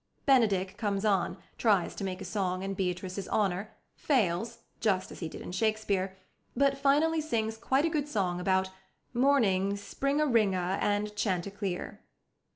[0.25, 5.29] Benedick comes on, tries to make a song in Beatrice's honour, fails (just as he
[5.29, 6.17] did in Shakespeare),
[6.57, 8.71] but finally sings quite a good song about
[9.13, 11.99] "Morning, spring a ring a and chantecleer."